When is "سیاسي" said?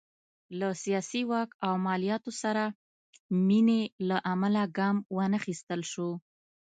0.83-1.21